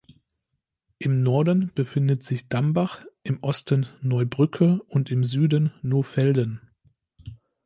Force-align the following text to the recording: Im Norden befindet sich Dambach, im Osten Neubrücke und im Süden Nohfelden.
Im 0.97 1.21
Norden 1.21 1.71
befindet 1.75 2.23
sich 2.23 2.47
Dambach, 2.47 3.05
im 3.21 3.37
Osten 3.43 3.85
Neubrücke 4.01 4.81
und 4.87 5.11
im 5.11 5.23
Süden 5.23 5.71
Nohfelden. 5.83 6.59